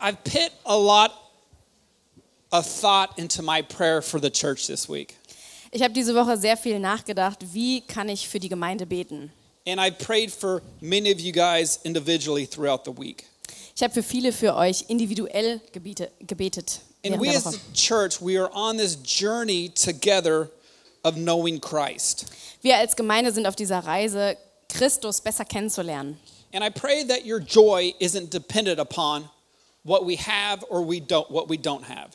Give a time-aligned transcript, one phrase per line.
[0.00, 1.12] I've put a lot
[2.52, 5.16] of thought into my prayer for the church this week.
[5.70, 9.30] Ich habe diese Woche sehr viel nachgedacht, wie kann ich für die Gemeinde beten.
[9.66, 13.26] And I prayed for many of you guys individually throughout the week.
[13.76, 16.80] Ich habe für viele für euch individuell gebiete, gebetet.
[17.04, 20.50] And we as the church, we are on this journey together
[21.04, 22.26] of knowing Christ.
[22.62, 24.36] Wir als Gemeinde sind auf dieser Reise,
[24.68, 26.18] Christus besser kennenzulernen.
[26.52, 29.28] And I pray that your joy isn't dependent upon
[29.88, 32.10] what we have or we don't what we don't have.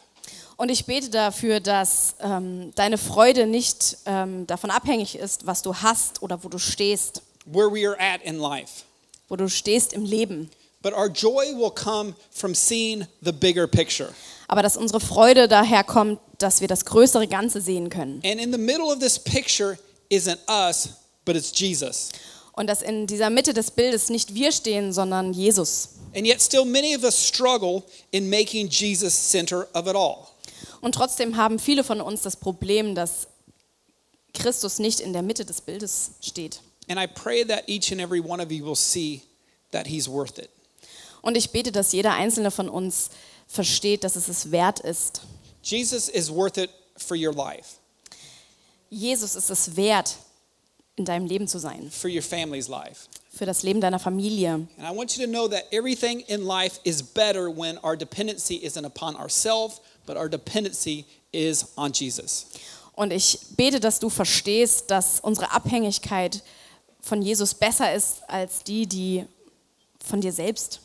[0.55, 5.76] Und ich bete dafür, dass ähm, deine Freude nicht ähm, davon abhängig ist, was du
[5.76, 8.84] hast oder wo du stehst, Where we are at in life.
[9.28, 10.50] wo du stehst im Leben.
[10.84, 14.09] But our joy will come from seeing the bigger picture.
[14.48, 18.22] Aber dass unsere Freude daher kommt, dass wir das größere Ganze sehen können.
[18.23, 19.78] And in the middle of this picture
[20.12, 20.90] isn't us,
[21.26, 22.09] but it's Jesus.
[22.52, 25.92] Und dass in dieser Mitte des Bildes nicht wir stehen, sondern Jesus.
[26.16, 30.30] And yet, still, many of us struggle in making Jesus center of it all.
[30.81, 33.28] Und trotzdem haben viele von uns das Problem, dass
[34.34, 36.61] Christus nicht in der Mitte des Bildes steht.
[36.88, 39.23] And I pray that each and every one of you will see
[39.72, 40.50] that He's worth it.
[41.22, 43.09] Und ich bete, dass jeder einzelne von uns
[43.47, 45.22] versteht, dass es es wert ist.
[45.64, 47.78] Jesus is worth it for your life,
[48.89, 50.17] Jesus ist es wert,
[50.95, 53.08] in deinem Leben zu sein, for your family's life.
[53.34, 54.53] Für das Leben deiner Familie.
[54.53, 58.64] And I want you to know that everything in life is better when our dependency
[58.64, 62.45] isn't upon ourselves, but our dependency is on Jesus.
[62.95, 66.44] Und ich bete, dass du verstehst, dass unsere Abhängigkeit
[67.02, 69.25] von Jesus besser ist als die, die
[70.00, 70.80] von dir selbst.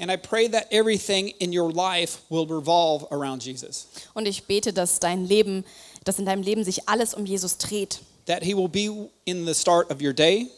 [0.00, 3.88] And I pray that everything in your life will revolve around Jesus.
[4.14, 5.64] Und ich bete, dass dein Leben,
[6.04, 8.00] dass in deinem Leben sich alles um Jesus dreht.
[8.26, 10.48] That He will be in the start of your day,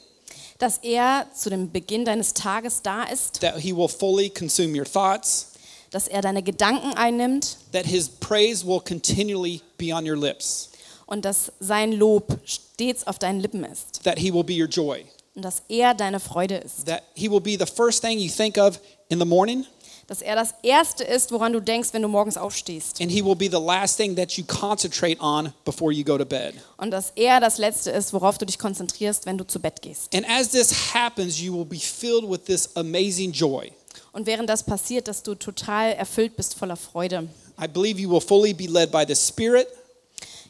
[0.60, 4.84] Dass er zu dem Beginn deines Tages da ist, that He will fully consume your
[4.84, 5.48] thoughts,
[5.90, 10.70] dass er deine Gedanken einnimmt that His praise will continually be on your lips,
[11.06, 14.02] und dass sein Lob stets auf deinen Lippen ist.
[14.04, 15.04] that He will be your joy,
[15.34, 16.84] Und dass er deine Freude ist.
[16.86, 18.78] that He will be the first thing you think of
[19.08, 19.64] in the morning,
[20.10, 23.00] Dass er das Erste ist, woran du denkst, wenn du morgens aufstehst.
[23.00, 26.24] and He will be the last thing that you concentrate on before you go to
[26.24, 26.54] bed.
[26.78, 30.12] Und dass er das Letzte ist, worauf du dich konzentrierst, wenn du zu Bett gehst.
[30.12, 33.70] And as this happens, you will be filled with this amazing joy.
[34.10, 37.28] Und während das passiert, dass du total erfüllt bist voller Freude.
[37.62, 39.68] I believe you will fully be led by the Spirit,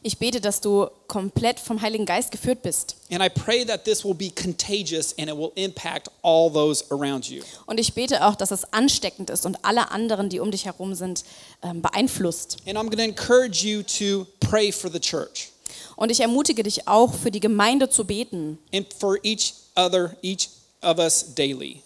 [0.03, 2.95] Ich bete, dass du komplett vom Heiligen Geist geführt bist.
[3.11, 7.29] and I pray that this will be contagious and it will impact all those around
[7.29, 7.43] you.
[7.67, 10.95] Und ich bete auch, dass es ansteckend ist und alle anderen, die um dich herum
[10.95, 11.23] sind,
[11.61, 12.57] ähm, beeinflusst.
[12.65, 15.49] And I'm going to encourage you to pray for the church
[15.95, 20.49] Und ich ermutige dich auch, für die Gemeinde zu beten and for each other, each
[20.81, 21.83] of us daily.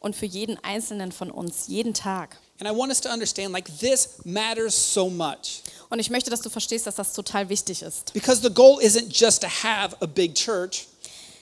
[0.00, 2.36] und für jeden Einzelnen von uns, jeden Tag.
[2.60, 5.62] And I want us to understand like this matters so much
[5.94, 8.12] Und ich möchte, dass du verstehst, dass das total wichtig ist.
[8.14, 10.88] because the goal isn't just to have a big church.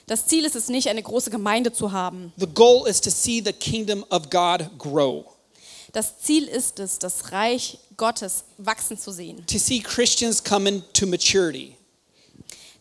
[0.05, 2.31] Das Ziel ist es nicht, eine große Gemeinde zu haben.
[2.37, 5.25] The goal is to see the kingdom of God grow,
[5.91, 9.43] Das Ziel ist es, das Reich Gottes wachsen zu sehen.
[9.47, 11.75] to see Christians come into maturity,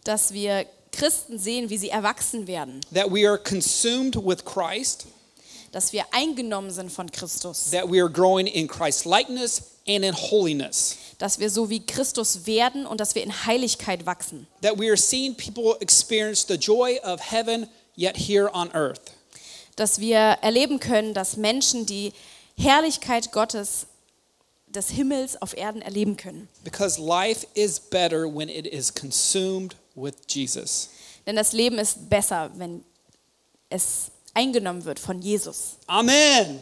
[0.04, 2.80] Dass wir Christen sehen, wie sie erwachsen werden.
[2.92, 5.06] that we are consumed with Christ,
[5.70, 7.70] Dass wir eingenommen sind von Christus.
[7.70, 12.46] that we are growing in Christ likeness and in holiness, Dass wir so wie Christus
[12.46, 14.46] werden und dass wir in Heiligkeit wachsen.
[14.62, 19.12] that we are seeing people experience the joy of heaven yet here on earth.
[19.76, 22.12] Dass wir erleben können, dass Menschen die
[22.56, 23.86] Herrlichkeit Gottes
[24.66, 26.48] des Himmels auf Erden erleben können.
[26.64, 30.88] Because life is better when it is consumed with Jesus.
[31.26, 32.82] Denn das Leben ist besser, wenn
[33.68, 35.76] es eingenommen wird von Jesus.
[35.86, 36.58] Amen.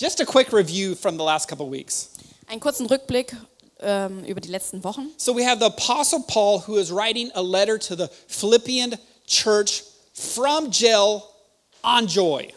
[0.00, 2.08] Just a quick review from the last couple weeks.
[2.46, 3.36] Einen kurzen Rückblick
[3.80, 5.10] ähm, über die letzten Wochen.
[5.18, 8.94] So we have the Apostle Paul who is writing a letter to the Philippian
[9.26, 9.82] church
[10.14, 11.24] from jail
[11.84, 12.48] on joy.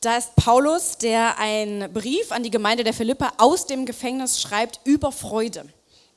[0.00, 4.80] Da ist Paulus, der einen Brief an die Gemeinde der Philippa aus dem Gefängnis schreibt
[4.84, 5.66] über Freude.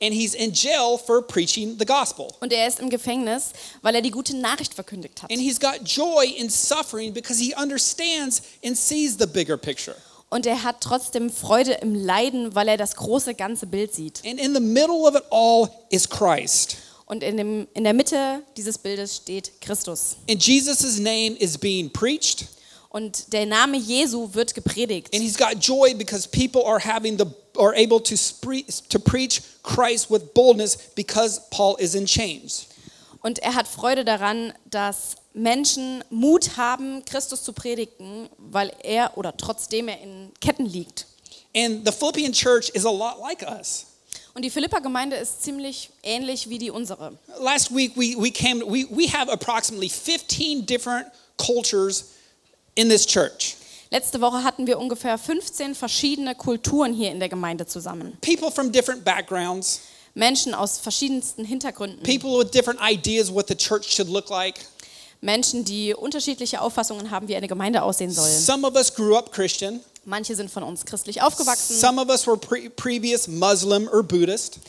[0.02, 2.28] And he's in jail for preaching the gospel.
[2.40, 3.50] Und er ist im Gefängnis,
[3.82, 5.30] weil er die gute Nachricht verkündigt hat.
[5.30, 9.96] And he's got joy in suffering because he understands and sees the bigger picture.
[10.30, 14.22] Und er hat trotzdem Freude im Leiden, weil er das große ganze Bild sieht.
[14.24, 16.76] And in the middle of it all is Christ.
[17.06, 20.16] Und in, dem, in der Mitte dieses Bildes steht Christus.
[20.30, 22.46] And Jesus' name is being preached.
[22.90, 25.14] Und der Name Jesu wird gepredigt.
[25.14, 27.26] And he's got joy because people are having the
[27.56, 28.16] are able to
[28.88, 32.66] to preach Christ with boldness because Paul is in chains.
[33.22, 39.36] Und er hat Freude daran, dass Menschen Mut haben, Christus zu predigen, weil er oder
[39.36, 41.06] trotzdem er in Ketten liegt.
[41.54, 43.86] And the Philippian church is a lot like us.
[44.34, 47.18] Und die Philippa-Gemeinde ist ziemlich ähnlich wie die unsere.
[47.38, 51.06] Last week we, we came, we, we have approximately 15 different
[51.36, 52.06] cultures
[52.80, 53.56] in this church.
[53.90, 58.16] Letzte Woche hatten wir ungefähr 15 verschiedene Kulturen hier in der Gemeinde zusammen.
[58.20, 59.80] People from different backgrounds,
[60.14, 62.02] Menschen aus verschiedensten Hintergründen.
[62.04, 64.54] people with different ideas what the church should look like.
[65.20, 68.28] Menschen, die unterschiedliche Auffassungen haben, wie eine Gemeinde aussehen soll.
[68.30, 69.80] Some of us grew up Christian.
[70.06, 71.76] Manche sind von uns christlich aufgewachsen.
[71.76, 74.60] Some of us were pre- previous Muslim or Buddhist.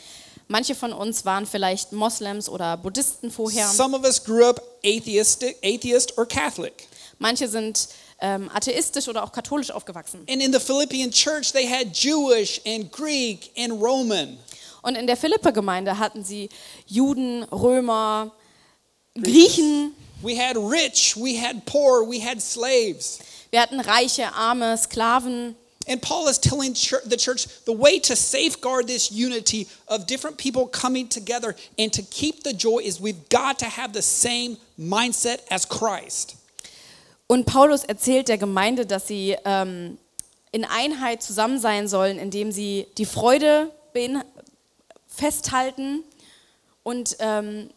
[0.49, 3.69] Manche von uns waren vielleicht Moslems oder Buddhisten vorher.
[3.69, 6.87] Some of us grew up atheistic, atheist or Catholic.
[7.21, 7.87] Manche sind
[8.19, 10.25] ähm, atheistisch oder auch katholisch aufgewachsen.
[10.27, 14.39] And in the Philippian church, they had Jewish and Greek and Roman.
[14.81, 16.49] Und in der Philippe-Gemeinde hatten sie
[16.87, 18.31] Juden, Römer,
[19.15, 19.93] Griechen.
[20.23, 23.19] We had rich, we had poor, we had slaves.
[23.51, 25.55] Wir hatten Reiche, Arme, Sklaven.
[25.87, 26.73] And Paul is telling
[27.05, 32.01] the church the way to safeguard this unity of different people coming together and to
[32.01, 36.37] keep the joy is we've got to have the same mindset as Christ.
[37.31, 39.97] Und Paulus erzählt der Gemeinde, dass sie ähm,
[40.51, 43.71] in Einheit zusammen sein sollen, indem sie die Freude
[45.07, 46.03] festhalten
[46.83, 47.69] und ähm,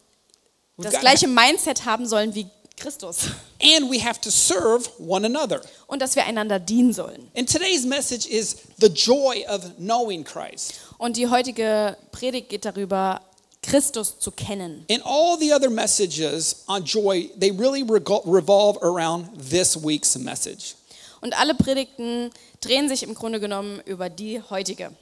[0.77, 3.29] das gleiche Mindset haben sollen wie Christus.
[3.63, 5.61] And we have to serve one another.
[5.87, 7.31] Und dass wir einander dienen sollen.
[7.37, 10.81] And today's message is the joy of knowing Christ.
[10.99, 13.21] Und die heutige Predigt geht darüber,
[13.65, 14.85] Christus zu kennen.
[14.91, 20.75] And all the other messages on joy, they really revolve around this week's message.
[21.21, 22.31] Und alle Predigten
[22.61, 24.93] drehen sich im Grunde genommen über die heutige.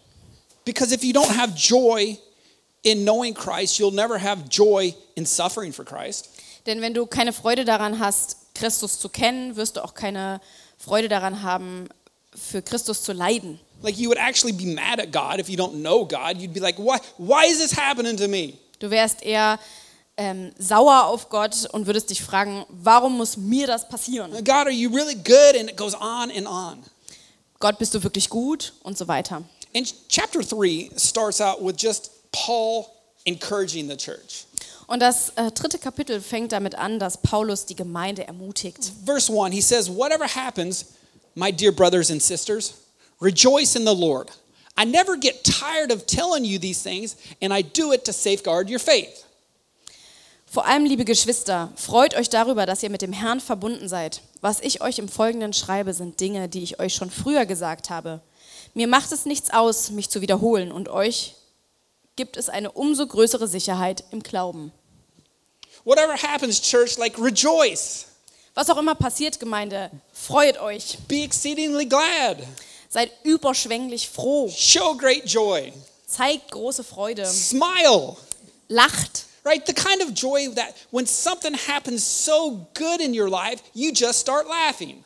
[0.65, 2.17] Because if you don't have joy
[2.83, 6.29] in knowing Christ, you'll never have joy in suffering for Christ.
[6.67, 10.41] Denn wenn du keine Freude daran hast, Christus zu kennen, wirst du auch keine
[10.79, 11.89] Freude daran haben,
[12.35, 13.59] für Christus zu leiden.
[13.83, 16.39] Like you would actually be mad at God if you don't know God.
[16.39, 18.59] You'd be like, why, why is this happening to me?
[18.79, 19.59] Du wärst eher
[20.17, 24.33] ähm, sauer auf Gott und würdest dich fragen, warum muss mir das passieren?
[24.33, 25.57] God, are you really good?
[25.59, 26.83] And it goes on and on.
[27.59, 28.73] Gott, bist du wirklich gut?
[28.83, 29.43] Und so weiter.
[29.75, 32.87] And chapter three starts out with just Paul
[33.25, 34.47] encouraging the church.
[34.87, 38.93] Und das äh, dritte Kapitel fängt damit an, dass Paulus die Gemeinde ermutigt.
[39.07, 40.87] Verse one, he says, Whatever happens,
[41.35, 42.75] my dear brothers and sisters,
[43.23, 44.31] rejoice in the Lord.
[44.77, 48.69] I never get tired of telling you these things, and I do it to safeguard
[48.69, 49.25] your faith.
[50.47, 54.21] Vor allem, liebe Geschwister, freut euch darüber, dass ihr mit dem Herrn verbunden seid.
[54.43, 58.21] Was ich euch im Folgenden schreibe, sind Dinge, die ich euch schon früher gesagt habe.
[58.75, 61.35] Mir macht es nichts aus, mich zu wiederholen, und euch
[62.17, 64.73] gibt es eine umso größere Sicherheit im Glauben.
[65.85, 68.07] Whatever happens, church, like rejoice.
[68.55, 70.99] Was auch immer passiert, Gemeinde, freut euch.
[71.09, 72.39] Be exceedingly glad.
[72.93, 74.53] Seid überschwänglich froh.
[74.55, 75.73] Show great joy.
[76.07, 77.25] Zeigt große Freude.
[77.25, 78.17] Smile.
[78.69, 79.25] Lacht.
[79.45, 79.67] Right?
[79.67, 84.21] The kind of joy that when something happens so good in your life, you just
[84.21, 85.03] start laughing.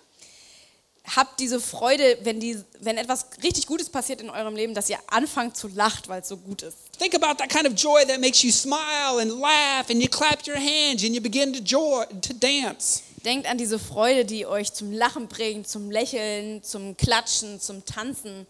[1.15, 4.99] Habt diese Freude, wenn, die, wenn etwas richtig Gutes passiert in eurem Leben, dass ihr
[5.06, 6.77] anfangt zu lachen, weil es so gut ist.
[6.99, 10.44] Think about that kind of joy that makes you smile and laugh and you clap
[10.44, 13.05] your hands and you begin to joy to dance.
[13.26, 18.47] Denkt an diese Freude, die euch zum Lachen bringt, zum Lächeln, zum Klatschen, zum Tanzen.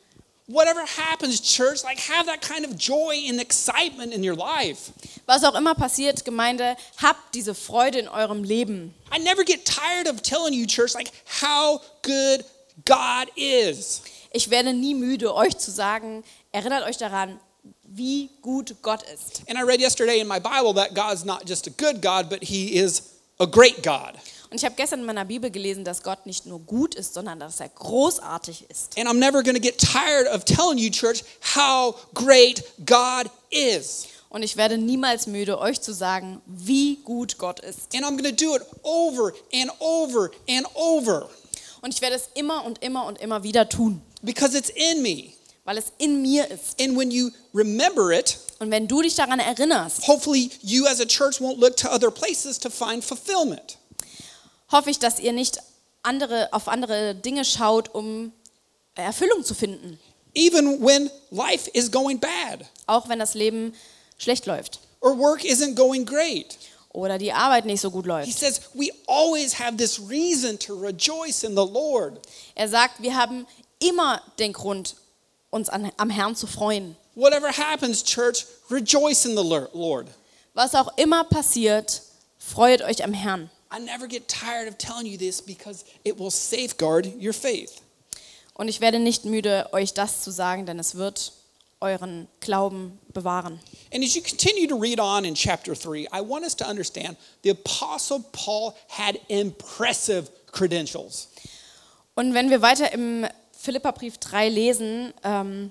[0.48, 4.92] Whatever happens, church, like have that kind of joy and excitement in your life.
[5.24, 8.94] Was auch immer passiert, Gemeinde, habt diese Freude in eurem Leben.
[9.10, 12.44] I never get tired of telling you, church, like how good
[12.84, 14.02] God is.
[14.30, 17.40] Ich werde nie müde, euch zu sagen, erinnert euch daran,
[17.82, 19.40] wie gut Gott ist.
[19.48, 22.44] And I read yesterday in my Bible that God's not just a good God, but
[22.44, 23.04] He is
[23.40, 24.18] a great God.
[24.50, 27.40] Und ich habe gestern in meiner Bibel gelesen, dass Gott nicht nur gut ist, sondern
[27.40, 28.98] dass er großartig ist.
[28.98, 31.24] And I'm never going to get tired of telling you, church,
[31.56, 34.06] how great God is.
[34.28, 37.94] Und ich werde niemals müde, euch zu sagen, wie gut Gott ist.
[37.94, 41.28] And I'm going to do it over and over and over
[41.82, 45.32] Und ich werde es immer und immer und immer wieder tun, because it's in me.
[45.64, 46.80] weil es in mir ist.
[46.80, 51.04] And when you remember it, Und wenn du dich daran erinnerst, hopefully you as a
[51.06, 53.75] church won't look to other places to find fulfillment.
[54.70, 55.58] Hoffe ich, dass ihr nicht
[56.02, 58.32] andere, auf andere Dinge schaut, um
[58.94, 59.98] Erfüllung zu finden.
[60.34, 63.74] Even when life is going bad Auch wenn das Leben
[64.18, 66.58] schlecht läuft or work isn't going great.
[66.92, 68.38] oder die Arbeit nicht so gut He läuft.
[68.38, 72.20] says we always have this reason to rejoice in the Lord.
[72.54, 73.46] Er sagt, wir haben
[73.78, 74.96] immer den Grund,
[75.50, 76.96] uns an, am Herrn zu freuen.
[77.14, 80.08] Whatever happens, church, rejoice in the Lord.
[80.54, 82.02] Was auch immer passiert,
[82.38, 83.50] freut euch am Herrn.
[83.72, 87.82] I never get tired of telling you this because it will safeguard your faith.
[88.54, 91.32] Und ich werde nicht müde, euch das zu sagen, denn es wird
[91.80, 93.60] euren Glauben bewahren.
[93.92, 97.16] And as you continue to read on in chapter 3, I want us to understand
[97.42, 101.28] the Apostle Paul had impressive credentials.
[102.14, 105.70] Und wenn wir weiter im Philipperbrief 3 lesen, ähm,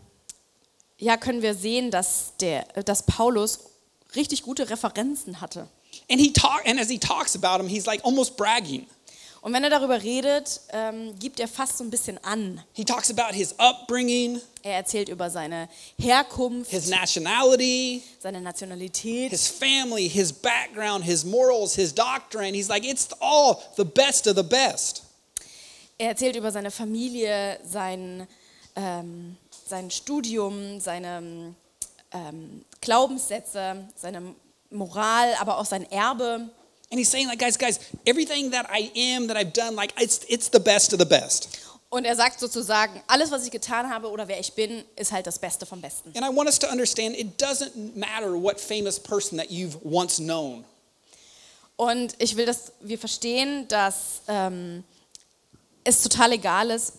[0.98, 3.62] ja, können wir sehen, dass, der, dass Paulus
[4.16, 5.68] richtig gute Referenzen hatte.
[6.10, 8.88] And he talk, and as he talks about him, he's like almost bragging.
[9.42, 12.64] Und wenn er darüber redet, ähm, gibt er fast so ein bisschen an.
[12.74, 15.70] He talks about his upbringing, Er erzählt über seine
[16.00, 22.56] Herkunft, his nationality, seine Nationalität, his family, his background, his morals, his doctrine.
[22.56, 25.04] He's like, it's all the best of the best.
[26.00, 28.28] er erzählt über seine Familie, sein,
[28.76, 31.54] ähm, sein Studium, seine
[32.12, 34.34] ähm, Glaubenssätze, seine
[34.72, 36.50] Moral, aber auch sein Erbe.
[36.92, 40.22] And he's saying, like, guys, guys, everything that I am, that I've done, like, it's,
[40.30, 41.50] it's the best of the best.
[41.90, 45.28] Und er sagt sozusagen, alles, was ich getan habe oder wer ich bin, ist halt
[45.28, 46.12] das Beste vom Besten.
[46.16, 50.18] And I want us to understand it doesn't matter what famous person that you've once
[50.18, 50.66] known.
[51.78, 54.84] Und ich will, dass wir verstehen, dass ähm,
[55.84, 56.94] es total egal ist,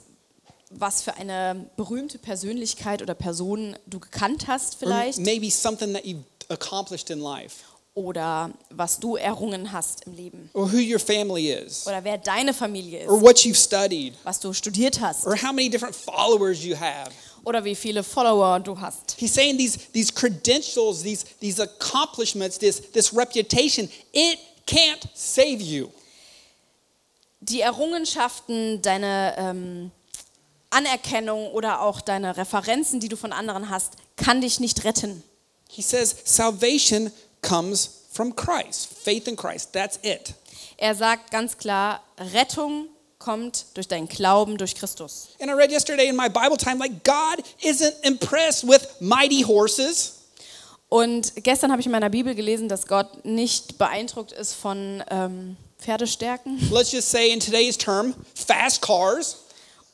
[0.71, 6.05] was für eine berühmte Persönlichkeit oder Person du gekannt hast Or vielleicht maybe something that
[6.05, 7.65] you've accomplished in life.
[7.95, 11.87] oder was du errungen hast im Leben Or who your family is.
[11.87, 14.15] oder wer deine Familie Or ist, what you've studied.
[14.25, 17.11] was du studiert hast Or how many different followers you have.
[17.45, 19.17] oder wie viele Follower du hast.
[19.19, 25.89] He's saying these, these credentials, these, these accomplishments, this, this reputation, it can't save you.
[27.41, 29.91] Die Errungenschaften, deine ähm,
[30.71, 35.23] Anerkennung oder auch deine Referenzen, die du von anderen hast, kann dich nicht retten.
[35.69, 37.11] He says salvation
[37.43, 39.73] comes from Christ, faith in Christ.
[39.73, 40.35] That's it.
[40.79, 45.29] Er sagt ganz klar, Rettung kommt durch deinen Glauben durch Christus.
[45.41, 50.13] And I read yesterday in my Bible time, like, God isn't impressed with mighty horses.
[50.89, 55.57] Und gestern habe ich in meiner Bibel gelesen, dass Gott nicht beeindruckt ist von ähm,
[55.79, 59.39] Pferdestärken Let's just say, in today's term, fast cars,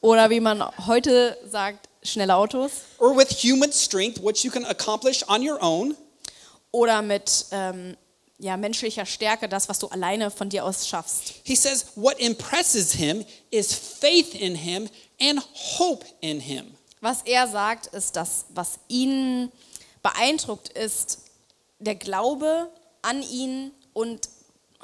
[0.01, 5.23] oder wie man heute sagt, schnelle Autos or with human strength, which you can accomplish
[5.29, 5.97] on your own.
[6.73, 7.97] oder mit ähm,
[8.39, 11.35] ja, menschlicher Stärke, das, was du alleine von dir aus schaffst.
[11.45, 14.89] He says, what impresses him is faith in him
[15.21, 16.75] and hope in him.
[17.01, 19.53] Was er sagt, ist, dass was ihn
[20.03, 21.19] beeindruckt, ist
[21.79, 22.69] der Glaube
[23.03, 24.29] an ihn und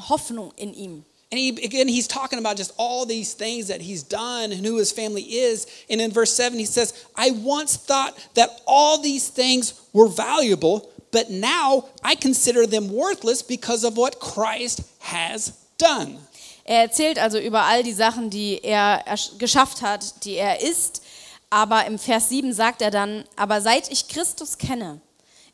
[0.09, 1.05] Hoffnung in ihm.
[1.31, 4.79] And he, again, he's talking about just all these things that he's done and who
[4.79, 5.67] his family is.
[5.91, 10.89] And in verse 7, he says, I once thought that all these things were valuable,
[11.13, 16.19] but now I consider them worthless because of what Christ has done.
[16.65, 19.03] Er erzählt also über all die Sachen, die er
[19.39, 21.03] geschafft hat, die er ist.
[21.51, 25.01] Aber im Vers 7 sagt er dann, aber seit ich Christus kenne,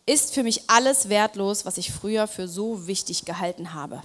[0.07, 4.03] ist für mich alles wertlos, was ich früher für so wichtig gehalten habe.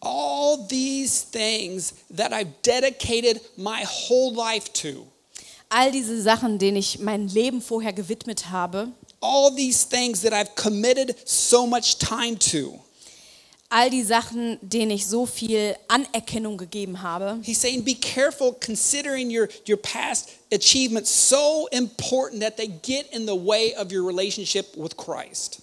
[0.00, 5.06] All these things that I've dedicated my whole life to,
[5.70, 10.54] All diese Sachen, denen ich mein Leben vorher gewidmet habe, all these things that I've
[10.54, 12.80] committed so much time to.
[13.70, 19.30] all die Sachen, denen ich so viel Anerkennung gegeben habe, He's saying, be careful considering
[19.30, 24.74] your, your past achievements so important that they get in the way of your relationship
[24.76, 25.60] with Christ.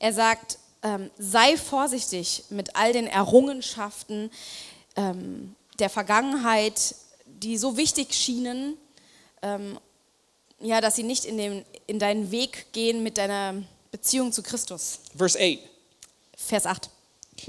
[0.00, 4.30] Er sagt, ähm, sei vorsichtig mit all den Errungenschaften
[4.96, 6.94] ähm, der Vergangenheit,
[7.26, 8.76] die so wichtig schienen,
[9.42, 9.78] ähm,
[10.60, 15.00] ja, dass sie nicht in, den, in deinen Weg gehen mit deiner Beziehung zu Christus.
[15.16, 15.58] Verse 8,
[16.36, 16.90] Vers 8.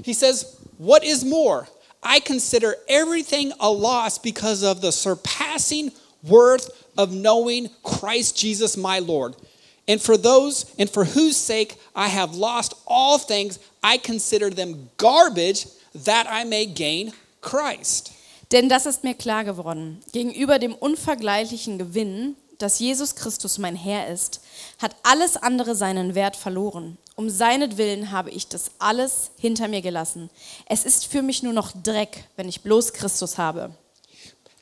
[0.04, 1.68] he says, What is more?
[2.02, 9.00] I consider everything a loss because of the surpassing worth of knowing Christ Jesus my
[9.00, 9.36] Lord.
[9.86, 14.90] And for those and for whose sake I have lost all things, I consider them
[14.96, 15.66] garbage
[16.04, 18.12] that I may gain Christ.
[18.52, 20.00] Denn das ist mir klar geworden.
[20.12, 24.40] Gegenüber dem unvergleichlichen Gewinn, dass Jesus Christus mein Herr ist,
[24.78, 26.98] hat alles andere seinen Wert verloren.
[27.16, 30.30] Um seinetwillen habe ich das alles hinter mir gelassen.
[30.66, 33.70] Es ist für mich nur noch Dreck, wenn ich bloß Christus habe.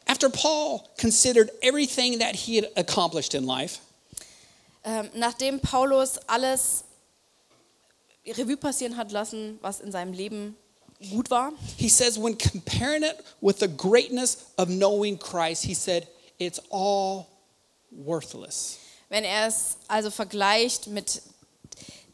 [0.06, 3.78] After Paul considered everything that he had accomplished in life,
[4.85, 6.85] Ähm, nachdem Paulus alles
[8.37, 10.56] Revue passieren hat lassen, was in seinem Leben
[11.11, 16.06] gut war, he says, when comparing it with the greatness of knowing Christ, he said,
[16.38, 17.26] it's all
[17.90, 18.78] worthless.
[19.08, 21.23] wenn er es also vergleicht mit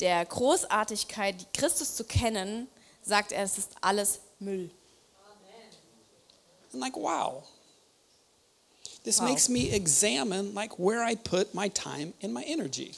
[0.00, 2.68] der Großartigkeit, Christus zu kennen,
[3.02, 4.71] sagt er, es ist alles Müll.
[6.73, 7.44] And like, wow.
[9.04, 9.28] This Wow.
[9.28, 12.92] makes me examine like where I put my time and my energy.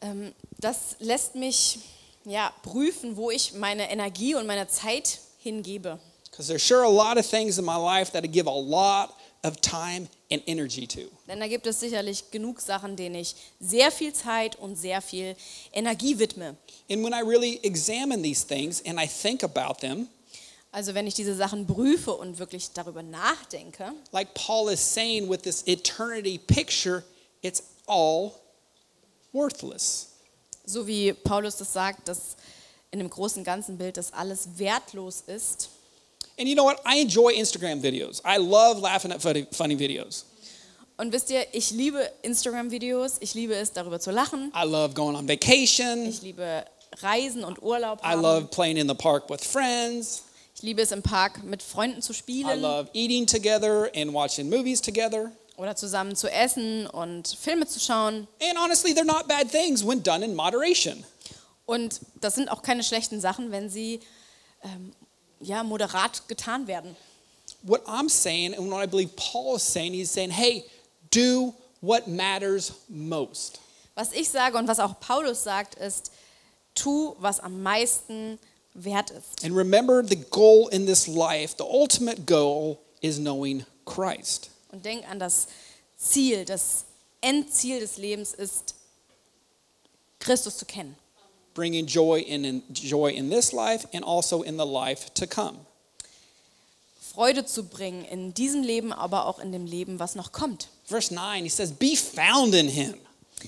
[0.00, 1.80] Ähm, das lässt mich
[2.24, 5.98] ja, prüfen, wo ich meine Energie und meine Zeit hingebe.
[6.30, 9.14] Because there's sure a lot of things in my life that I give a lot
[9.42, 11.10] of time and energy to.
[11.26, 15.34] Denn da gibt es sicherlich genug Sachen, denen ich sehr viel Zeit und sehr viel
[15.72, 16.56] Energie widme.
[16.90, 20.08] And when I really examine these things and I think about them,
[20.72, 25.42] Also wenn ich diese Sachen prüfe und wirklich darüber nachdenke, like Paul is saying with
[25.42, 27.02] this eternity picture,
[27.42, 28.34] it's all
[29.32, 30.08] worthless.
[30.64, 32.36] so wie Paulus das sagt, dass
[32.90, 35.70] in dem großen ganzen Bild das alles wertlos ist.
[36.38, 36.78] And you know what?
[36.86, 38.20] I enjoy Instagram videos.
[38.24, 40.24] I love laughing at funny, funny videos.
[40.96, 45.16] Und wisst ihr, ich liebe Instagram-Videos, ich liebe es, darüber zu lachen, I love going
[45.16, 46.06] on vacation.
[46.06, 46.64] ich liebe
[47.00, 48.22] Reisen und Urlaub I haben.
[48.22, 50.24] love playing in the park with friends.
[50.54, 54.50] Ich liebe es, im Park mit Freunden zu I spielen love eating together and watching
[54.50, 55.32] movies together.
[55.60, 58.26] Oder zusammen zu essen und Filme zu schauen.
[58.42, 61.04] And honestly, they're not bad things when done in moderation.
[61.66, 64.00] Und das sind auch keine schlechten Sachen, wenn sie
[64.64, 64.92] ähm,
[65.38, 66.96] ja, moderat getan werden.
[67.62, 70.64] What I'm saying, and what I believe Paul is saying, he's saying, hey,
[71.10, 73.60] do what matters most.
[73.94, 76.10] Was ich sage und was auch Paulus sagt, ist,
[76.74, 78.38] tu, was am meisten
[78.72, 79.44] wert ist.
[79.44, 84.49] And remember the goal in this life, the ultimate goal is knowing Christ.
[84.72, 85.48] Und denk an das
[85.96, 86.84] Ziel, das
[87.20, 88.74] Endziel des Lebens ist,
[90.18, 90.96] Christus zu kennen.
[91.54, 95.66] bringing joy in, in joy in this life and also in the life to come.
[97.12, 100.68] Freude zu bringen in diesem Leben, aber auch in dem Leben, was noch kommt.
[100.84, 102.94] Verse 9, he says, "Be found in him."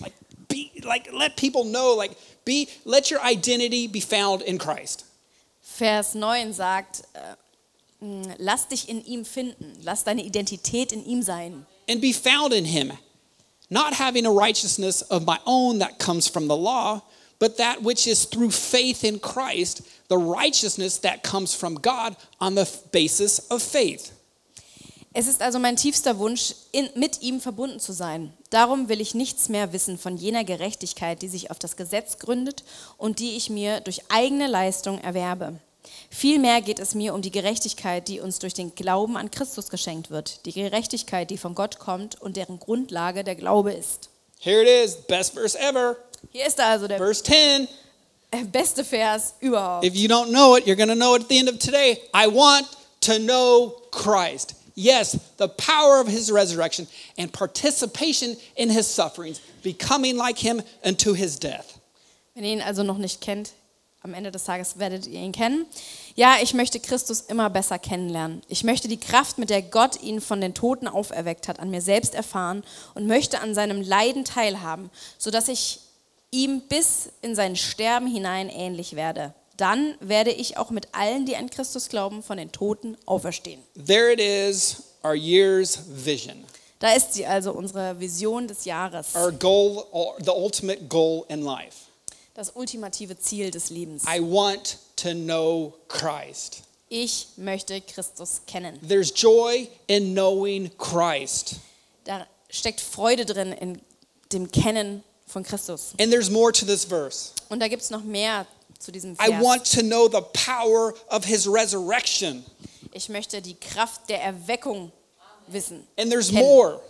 [0.00, 0.12] Like
[0.48, 5.04] be like let people know like be let your identity be found in Christ.
[5.62, 7.36] Vers 9 sagt, äh,
[8.38, 11.66] lass dich in ihm finden, lass deine Identität in ihm sein.
[11.88, 12.92] And be found in him,
[13.68, 17.02] not having a righteousness of my own that comes from the law,
[17.38, 22.54] but that which is through faith in Christ, the righteousness that comes from God on
[22.54, 24.12] the basis of faith.
[25.14, 28.32] Es ist also mein tiefster Wunsch, in, mit ihm verbunden zu sein.
[28.48, 32.64] Darum will ich nichts mehr wissen von jener Gerechtigkeit, die sich auf das Gesetz gründet
[32.96, 35.58] und die ich mir durch eigene Leistung erwerbe.
[36.10, 40.10] Vielmehr geht es mir um die Gerechtigkeit, die uns durch den Glauben an Christus geschenkt
[40.10, 40.44] wird.
[40.46, 44.10] Die Gerechtigkeit, die von Gott kommt und deren Grundlage der Glaube ist.
[44.38, 45.96] Here it is, best verse ever.
[46.30, 47.68] Hier ist also der Verse 10.
[48.50, 49.84] beste Vers überhaupt.
[49.84, 52.00] If you don't know it, you're going to know it at the end of today.
[52.14, 52.66] I want
[53.02, 54.54] to know Christ.
[54.74, 56.86] Yes, the power of his resurrection
[57.18, 61.78] and participation in his sufferings, becoming like him unto his death.
[62.34, 63.52] Wenn ihr ihn also noch nicht kennt,
[64.02, 65.64] am Ende des Tages werdet ihr ihn kennen.
[66.16, 68.42] Ja, ich möchte Christus immer besser kennenlernen.
[68.48, 71.80] Ich möchte die Kraft, mit der Gott ihn von den Toten auferweckt hat, an mir
[71.80, 75.80] selbst erfahren und möchte an seinem Leiden teilhaben, sodass ich
[76.32, 79.34] ihm bis in sein Sterben hinein ähnlich werde.
[79.56, 83.62] Dann werde ich auch mit allen, die an Christus glauben, von den Toten auferstehen.
[83.86, 86.44] There it is, our year's vision,
[86.80, 89.84] Da ist sie also, unsere Vision des Jahres, our goal,
[90.24, 91.91] the ultimate goal in life.
[92.42, 94.02] Das ultimative Ziel des Lebens.
[94.04, 96.62] I want to know Christ.
[96.88, 98.80] Ich möchte Christus kennen.
[98.86, 101.56] There's joy in knowing Christ.
[102.04, 103.80] Da steckt Freude drin in
[104.32, 105.94] dem Kennen von Christus.
[106.00, 107.30] And there's more to this verse.
[107.48, 108.46] Und da gibt es noch mehr
[108.80, 109.70] zu diesem I want Vers.
[109.76, 112.44] to know the power of his resurrection.
[112.92, 114.90] Ich möchte die Kraft der Erweckung
[115.46, 115.86] wissen.
[115.96, 116.44] And there's Kennen.
[116.44, 116.80] more.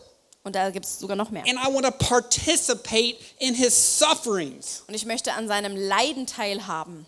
[0.44, 1.44] Und da gibt es sogar noch mehr.
[1.48, 4.82] And I want to participate in his sufferings.
[4.88, 7.06] Und ich möchte an seinem Leiden teilhaben.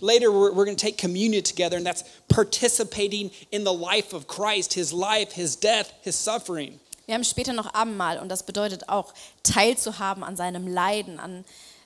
[0.00, 4.26] Later, we're, we're going to take communion together, and that's participating in the life of
[4.26, 6.80] Christ, his life, his death, his suffering.
[7.06, 11.44] Wir haben später noch Abendmahl und das bedeutet auch, teilzuhaben an seinem Leiden, an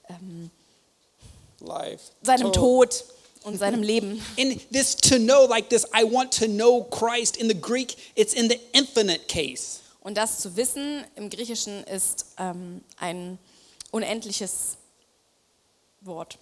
[0.08, 0.50] ähm,
[1.60, 2.04] Life.
[2.22, 3.04] seinem So- Tod
[3.44, 4.22] und seinem Leben.
[4.38, 7.36] And this to know, like this, I want to know Christ.
[7.38, 9.80] In the Greek, it's in the infinite case.
[10.06, 13.40] Und das zu wissen im Griechischen ist ähm, ein
[13.90, 14.76] unendliches
[16.00, 16.38] Wort.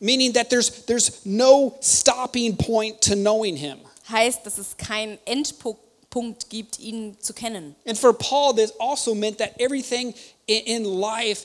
[0.00, 3.76] Meaning that there's, there's no stopping point to knowing him.
[4.08, 7.76] Heißt, dass es keinen Endpunkt gibt, ihn zu kennen.
[7.86, 10.14] And for Paul, this also meant that everything
[10.46, 11.44] in life,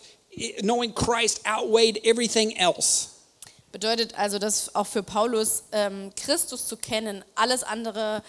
[0.62, 3.10] knowing Christ outweighed everything else.
[3.74, 8.24] Bedeutet also, dass auch für Paulus ähm, Christus zu kennen alles andere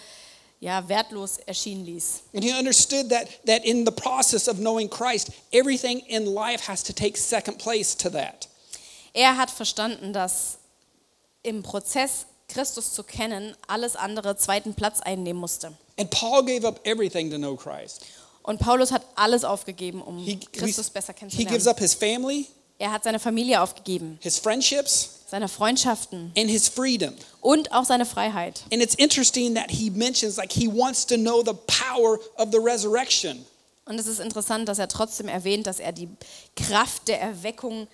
[0.61, 2.21] ja, wertlos erschienen ließ.
[2.33, 6.83] And he understood that, that in the process of knowing Christ, everything in life has
[6.83, 8.47] to take second place to that.
[9.13, 10.59] Er hat verstanden, dass
[11.43, 15.73] im Prozess Christus zu kennen, alles andere zweiten Platz einnehmen musste.
[15.97, 18.05] And Paul gave up everything to know Christ.
[18.43, 21.67] Und Paulus hat alles aufgegeben, um He, Christus besser he gives kennenzulernen.
[21.67, 22.45] up his family,
[22.77, 27.15] Er hat seine Familie aufgegeben, his friendships, seine Freundschaften and his freedom.
[27.39, 28.63] und auch seine Freiheit.
[28.71, 32.59] And it's interesting that he mentions like he wants to know the power of the
[32.59, 33.45] resurrection.
[33.85, 36.09] Und es ist interessant, dass er trotzdem erwähnt, dass er die
[36.57, 37.87] Kraft der Erweckung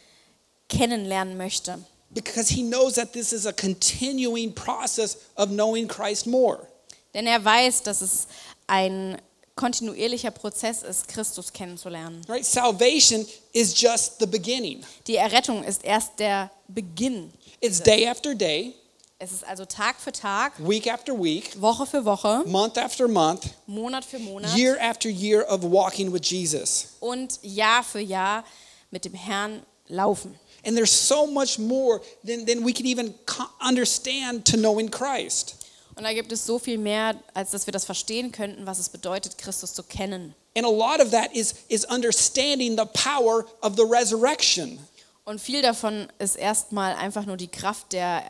[0.67, 1.77] kennenlernen möchte.
[2.09, 6.65] because he knows that this is a continuing process of knowing Christ more.
[7.13, 8.27] Denn er weiß, dass es
[8.65, 9.21] ein
[9.57, 12.21] kontinuierlicher Prozess ist, Christus kennenzulernen.
[12.29, 12.45] Right?
[12.45, 14.85] Salvation is just the beginning.
[15.07, 17.33] Die Errettung ist erst der Beginn.
[17.59, 18.73] It's day after day,
[19.19, 23.47] Es ist also Tag für Tag, week after week, Woche für Woche, month after month,
[23.65, 26.89] Monat für Monat year after year of walking with Jesus.
[26.99, 28.43] und Jahr für Jahr
[28.91, 30.39] mit dem Herrn laufen.
[30.63, 33.15] And there's so much more than, than we can even
[33.59, 35.56] understand to knowing Christ.
[35.97, 38.89] Und da gibt es so viel mehr, als dass wir das verstehen könnten, was es
[38.89, 40.35] bedeutet, Christus zu kennen.
[40.55, 44.79] And a lot of that is, is understanding the power of the resurrection.
[45.25, 48.23] Und viel davon ist erstmal einfach nur die Kraft der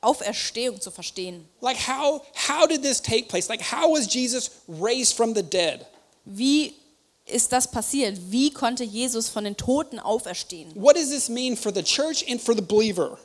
[0.00, 1.46] Auferstehung zu verstehen.
[1.60, 3.48] Like how how did this take place?
[3.48, 5.84] Like how was Jesus raised from the dead?
[6.24, 6.74] Wie
[7.26, 8.16] ist das passiert?
[8.30, 10.70] Wie konnte Jesus von den Toten auferstehen?
[10.74, 13.18] What does this mean for the church and for the believer?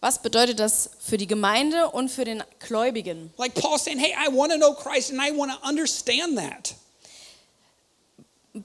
[0.00, 3.32] Was bedeutet das für die Gemeinde und für den Gläubigen?
[3.36, 6.74] Like Paul saying, "Hey, I want to know Christ and I want to understand that."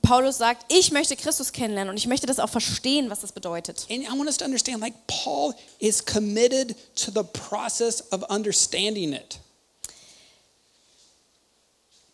[0.01, 3.85] Paulus sagt, ich möchte Christus kennenlernen und ich möchte das auch verstehen, was das bedeutet.
[3.89, 9.13] And I want us to understand like Paul is committed to the process of understanding
[9.13, 9.39] it.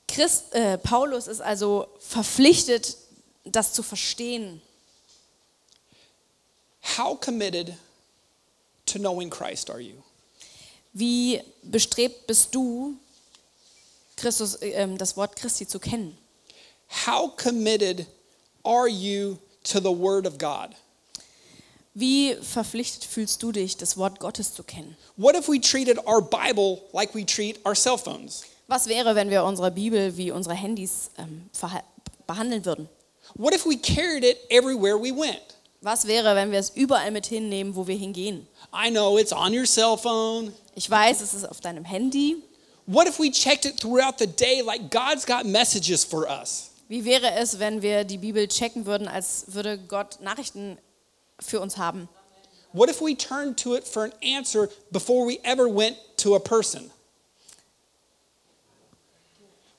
[0.07, 2.97] Christ, äh, Paulus ist also verpflichtet,
[3.45, 4.61] das zu verstehen.
[6.97, 7.73] How committed
[8.91, 9.95] to knowing Christ are you?
[10.93, 12.95] Wie bestrebt bist du,
[14.17, 16.17] Christus, äh, ähm, das Wort Christi zu kennen?
[17.05, 18.05] How committed
[18.63, 20.75] are you to the word of God?
[21.93, 24.95] Wie verpflichtet fühlst du dich, das Wort Gottes zu kennen?
[25.17, 28.43] What if we treated our Bible like we treat our cell phones?
[28.67, 31.49] Was wäre, wenn wir unsere Bibel wie unsere Handys ähm,
[32.25, 32.89] behandeln würden?
[33.35, 35.55] What if we carried it everywhere we went?
[35.81, 38.47] Was wäre, wenn wir es überall mit hinnehmen, wo wir hingehen?
[38.73, 40.53] I know it's on your cell phone.
[40.75, 42.37] Ich weiß, es ist auf deinem Handy.
[42.85, 46.71] What if we checked it throughout the day like God's got messages for us?
[46.87, 50.77] Wie wäre es, wenn wir die Bibel checken würden, als würde Gott Nachrichten
[51.39, 52.09] für uns haben?
[52.73, 56.39] What if we turned to it for an answer before we ever went to a
[56.39, 56.91] person?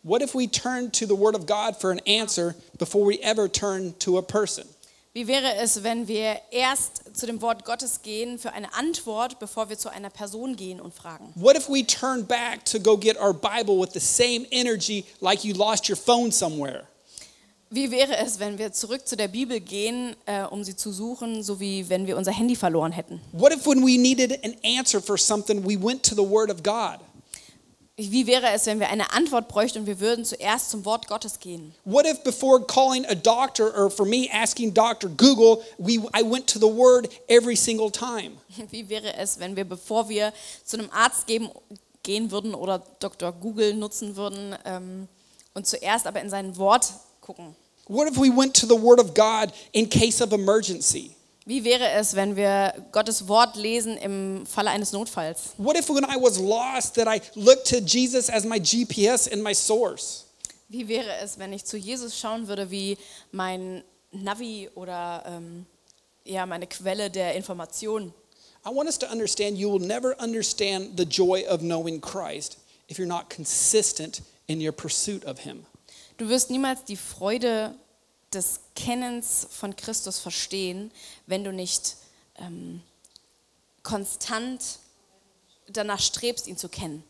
[0.02, 3.48] What if we turned to the Word of God for an answer before we ever
[3.48, 4.66] turned to a person?
[5.14, 9.68] Wie wäre es, wenn wir erst zu dem Wort Gottes gehen für eine Antwort, bevor
[9.68, 11.30] wir zu einer Person gehen und fragen?
[11.34, 15.44] What if we turned back to go get our Bible with the same energy like
[15.44, 16.84] you lost your phone somewhere?
[17.68, 21.42] Wie wäre es, wenn wir zurück zu der Bibel gehen, äh, um sie zu suchen,
[21.42, 23.20] so wie wenn wir unser Handy verloren hätten?
[23.32, 26.62] What if when we needed an answer for something, we went to the Word of
[26.62, 27.00] God?
[27.96, 31.38] Wie wäre es, wenn wir eine Antwort bräuchten und wir würden zuerst zum Wort Gottes
[31.40, 31.74] gehen?
[31.84, 35.10] What if before calling a doctor or for me asking Dr.
[35.10, 38.38] Google, we, I went to the Word every single time?
[38.70, 40.32] Wie wäre es, wenn wir, bevor wir
[40.64, 41.50] zu einem Arzt geben,
[42.02, 43.30] gehen würden oder Dr.
[43.30, 45.06] Google nutzen würden ähm,
[45.52, 47.54] und zuerst aber in sein Wort gucken?
[47.88, 51.14] What if we went to the Word of God in case of emergency?
[51.44, 55.54] Wie wäre es, wenn wir Gottes Wort lesen im Falle eines Notfalls?
[55.58, 59.42] What if when I was lost that I looked to Jesus as my GPS and
[59.42, 60.26] my source?
[60.68, 62.96] Wie wäre es, wenn ich zu Jesus schauen würde wie
[63.32, 65.66] mein Navi oder ähm,
[66.24, 68.14] ja, meine Quelle der Information?
[68.64, 72.98] I want us to understand you will never understand the joy of knowing Christ if
[72.98, 75.66] you're not consistent in your pursuit of Him.
[76.18, 77.74] Du wirst niemals die Freude
[78.34, 80.90] des Kennens von Christus verstehen,
[81.26, 81.96] wenn du nicht
[82.38, 82.82] ähm,
[83.82, 84.78] konstant
[85.68, 87.04] danach strebst, ihn zu kennen.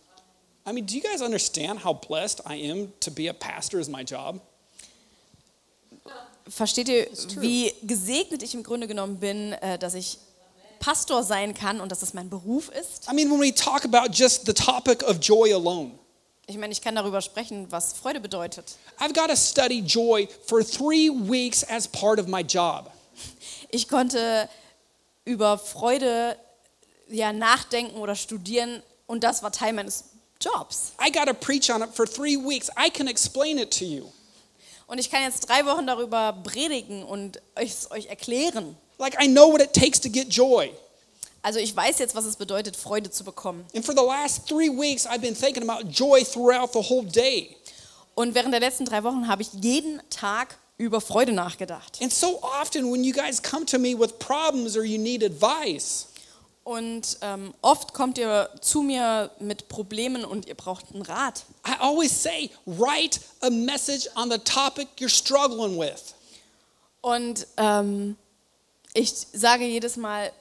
[0.67, 3.89] I mean, do you guys understand how blessed I am to be a pastor as
[3.89, 4.41] my job?
[6.49, 7.09] Versteht ihr,
[7.39, 10.19] wie gesegnet ich im Grunde genommen bin, äh, dass ich
[10.81, 13.09] Pastor sein kann und dass das mein Beruf ist?
[13.09, 15.93] I mean, when we talk about just the topic of joy alone,
[16.53, 18.77] Ich meine, ich kann darüber sprechen, was Freude bedeutet.
[18.99, 22.91] I've got to study joy for three weeks as part of my job.
[23.71, 24.51] Ich konnte
[25.25, 26.37] über Freude
[27.09, 30.05] ja, nachdenken oder studieren und das war Teil meines
[30.43, 30.93] Jobs.
[31.03, 32.69] I got to preach on it for three weeks.
[32.77, 34.05] I can explain it to you.
[34.87, 38.77] Und ich kann jetzt drei Wochen darüber predigen und es euch erklären.
[38.99, 40.71] Like, I know what it takes to get joy.
[41.43, 43.65] Also ich weiß jetzt, was es bedeutet, Freude zu bekommen.
[43.75, 47.57] And for the last three weeks, I've been thinking about joy throughout the whole day.
[48.15, 52.01] Und während der letzten drei Wochen habe ich jeden Tag über Freude nachgedacht.
[52.01, 56.07] And so often, when you guys come to me with problems or you need advice,
[56.65, 61.45] Und ähm, oft kommt ihr zu mir mit Problemen und ihr braucht einen Rat.
[61.67, 66.15] I always say, write a message on the topic you're struggling with.
[67.01, 68.17] Und ähm,
[68.95, 70.33] ich sage jedes Mal,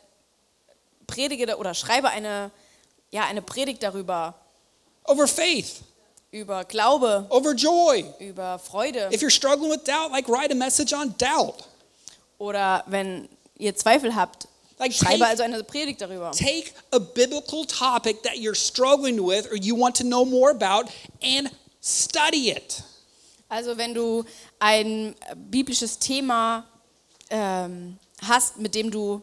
[1.11, 2.51] predige oder schreibe eine,
[3.11, 4.33] ja, eine Predigt darüber,
[5.05, 5.81] Over faith,
[6.31, 8.05] über Glaube, over joy.
[8.19, 9.09] über Freude.
[9.11, 11.55] If you're struggling with doubt, like write a message on doubt.
[12.37, 14.47] Oder wenn ihr Zweifel habt,
[14.79, 16.31] Like schreibe take- also eine Predigt darüber.
[16.31, 20.89] Take a biblical topic that you're struggling with or you want to know more about
[21.23, 21.49] and
[21.83, 22.83] study it.
[23.49, 24.23] Also wenn du
[24.59, 26.65] ein biblisches Thema
[27.29, 29.21] ähm, hast, mit dem du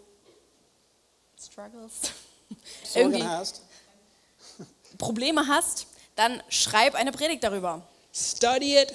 [1.41, 2.13] struggles,
[2.95, 3.63] irgendwie Organized.
[4.99, 7.83] Probleme hast, dann schreib eine Predigt darüber.
[8.13, 8.95] Study it,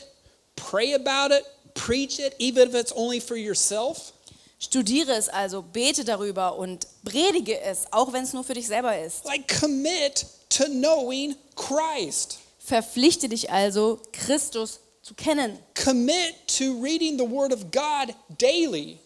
[0.56, 4.13] pray about it, preach it, even if it's only for yourself.
[4.60, 8.97] Studiere es also, bete darüber und predige es, auch wenn es nur für dich selber
[8.97, 9.25] ist.
[9.25, 12.39] Like commit to knowing Christ.
[12.60, 15.60] Verpflichte dich also, Christus zu kennen.
[15.75, 18.99] Commit to reading the Word of God daily.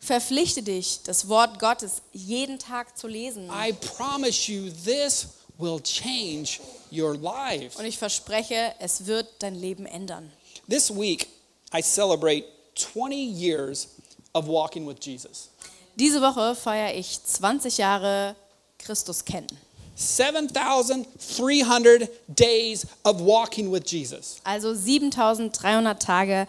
[0.00, 3.50] Verpflichte dich, das Wort Gottes jeden Tag zu lesen.
[3.50, 6.60] I promise you, this will change
[6.90, 7.78] your life.
[7.78, 10.32] Und ich verspreche, es wird dein Leben ändern.
[10.68, 11.28] This week,
[11.74, 13.88] I celebrate 20 years
[14.32, 15.50] of walking with Jesus.
[15.96, 18.36] Diese Woche feiere ich 20 Jahre
[18.78, 19.48] Christus kennen.
[19.96, 24.36] 7,300 days of walking with Jesus.
[24.44, 26.46] Also 7300 Tage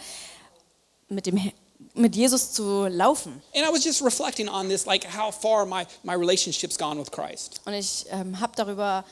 [1.10, 1.52] mit, dem,
[1.94, 3.42] mit Jesus zu laufen.
[3.54, 7.12] And I was just reflecting on this, like how far my, my relationship's gone with
[7.12, 7.62] Christ.
[7.66, 9.04] Und ich ähm, habe darüber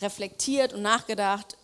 [0.00, 1.56] reflektiert und nachgedacht,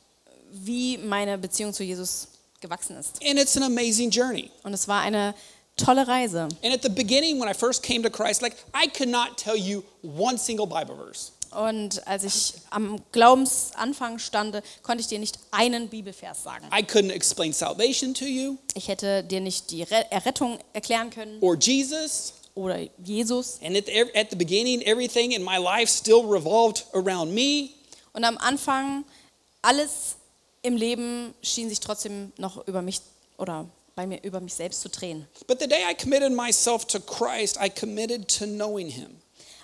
[0.51, 2.29] wie meine Beziehung zu Jesus
[2.61, 3.23] gewachsen ist.
[3.25, 4.51] And it's an amazing journey.
[4.63, 5.35] Und es war eine
[5.77, 6.49] tolle Reise.
[6.63, 9.57] And at the beginning, when I first came to Christ, like I could not tell
[9.57, 11.33] you one single Bible verse.
[11.55, 16.67] Und als ich am Glaubensanfang stande, konnte ich dir nicht einen Bibelvers sagen.
[16.73, 21.39] I couldn't explain salvation to you Ich hätte dir nicht die Re Errettung erklären können
[21.43, 22.35] or Jesus.
[22.55, 23.59] oder Jesus.
[23.63, 27.71] And at the, at the beginning, everything in my life still revolved around me.
[28.13, 29.05] Und am Anfang,
[29.63, 30.17] alles
[30.63, 33.01] im Leben schien sich trotzdem noch über mich
[33.39, 35.27] oder bei mir über mich selbst zu drehen.
[35.47, 39.22] But the day I committed myself to Christ, I committed to knowing Him.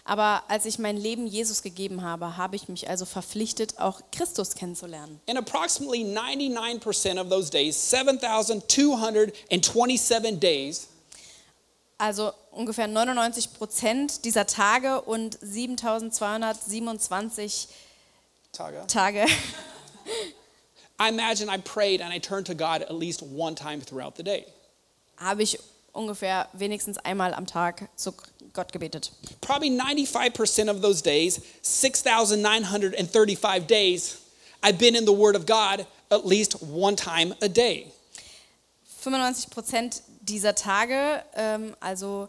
[0.09, 4.55] Aber als ich mein Leben Jesus gegeben habe, habe ich mich also verpflichtet, auch Christus
[4.55, 5.21] kennenzulernen.
[5.29, 10.89] And approximately 99% of those days, 7,227 days,
[11.99, 17.69] Also ungefähr 99 Prozent dieser Tage und 7227
[18.53, 19.27] Taga, Tage
[20.99, 24.23] I imagine I prayed and I turned to God at least one time throughout the
[24.23, 24.47] day.
[25.19, 25.59] habe ich
[25.99, 28.15] ungefähr wenigstens einmal am Tag zu
[28.53, 29.11] Gott gebetet.
[29.41, 34.19] Probably 95% of those days, 6,935 days,
[34.63, 37.93] I've been in the Word of God at least one time a day.
[39.01, 42.29] 95 Prozent dieser Tage, ähm, also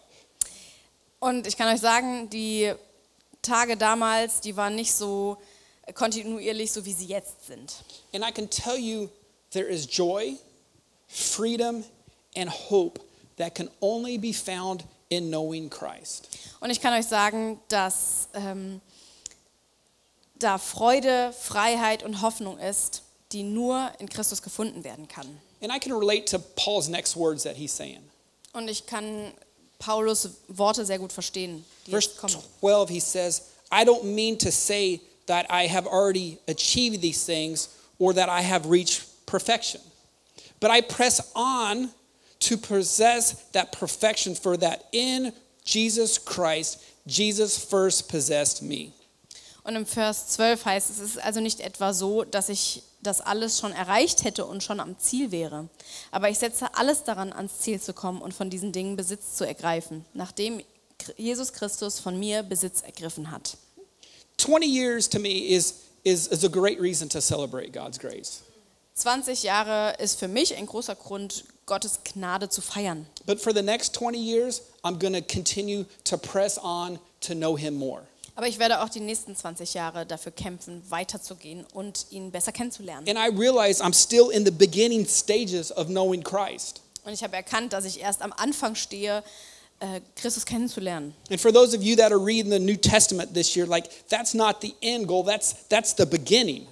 [1.20, 2.72] Und ich kann euch sagen, die
[3.42, 5.38] Tage damals, die waren nicht so
[5.94, 7.84] kontinuierlich, so wie sie jetzt sind.
[8.14, 9.10] And I can tell you
[9.52, 10.38] there is joy,
[11.08, 11.84] freedom,
[12.36, 13.00] and hope
[13.38, 16.30] that can only be found in knowing Christ.
[16.60, 18.82] Und ich kann euch sagen, dass ähm,
[20.36, 25.28] da Freude, Freiheit und Hoffnung ist, die nur in Christus gefunden werden kann.
[25.62, 28.02] And I can relate to Paul's next words that he's saying.
[28.54, 29.34] Und ich kann
[29.80, 32.38] Paulus Worte sehr gut verstehen, die Verse jetzt kommen.
[32.60, 37.70] 12, he says, I don't mean to say that I have already achieved these things
[38.00, 39.82] or that I have reached perfection,
[40.60, 41.90] but I press on
[42.40, 48.94] to possess that perfection for that in Jesus Christ, Jesus first possessed me.
[49.64, 53.20] Und im Vers 12 heißt es, es ist also nicht etwa so, dass ich das
[53.20, 55.68] alles schon erreicht hätte und schon am Ziel wäre.
[56.12, 59.46] Aber ich setze alles daran, ans Ziel zu kommen und von diesen Dingen Besitz zu
[59.46, 60.62] ergreifen, nachdem
[61.18, 63.58] Jesus Christus von mir Besitz ergriffen hat.
[64.38, 65.74] 20 years to me is,
[66.04, 68.44] is, is a great reason to celebrate God's grace.
[68.96, 73.06] 20 Jahre ist für mich ein großer Grund, Gottes Gnade zu feiern.
[73.28, 77.56] But for the next 20 years, I'm going to continue to press on to know
[77.56, 78.02] him more.
[78.36, 83.08] Aber ich werde auch die nächsten 20 Jahre dafür kämpfen, weiterzugehen und ihn besser kennenzulernen.
[83.10, 86.82] And I realize I'm still in the beginning stages of knowing Christ.
[87.04, 89.24] Und ich habe erkannt, dass ich erst am Anfang stehe,
[89.80, 91.16] äh, Christus kennenzulernen.
[91.30, 94.34] And for those of you that are reading the New Testament this year, like that's
[94.34, 96.68] not the end goal, that's that's the beginning.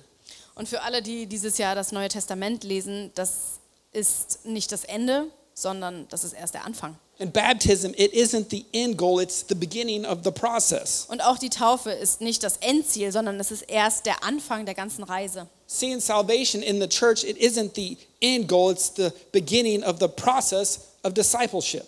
[0.55, 3.60] Und für alle, die dieses Jahr das Neue Testament lesen, das
[3.95, 6.97] ist nicht das Ende, sondern das ist erst der Anfang.
[7.17, 11.05] And baptism, it isn't the end goal, it's the beginning of the process.
[11.08, 14.75] Und auch die Taufe ist nicht das Endziel, sondern es ist erst der Anfang der
[14.75, 15.47] ganzen Reise.
[15.65, 20.10] Seeing salvation in the church, it isn't the end goal, it's the beginning of the
[20.10, 21.86] process of discipleship.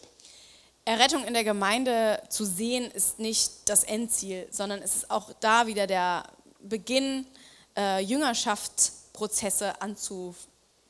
[0.86, 5.68] Errettung in der Gemeinde zu sehen, ist nicht das Endziel, sondern es ist auch da
[5.68, 6.24] wieder der
[6.62, 7.26] Beginn,
[7.76, 9.82] äh, Jüngerschaftsprozesse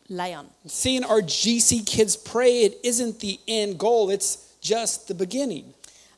[0.10, 0.48] anzuleiern.
[0.65, 5.74] Seeing our GC kids pray, it isn't the end goal, it's just the beginning.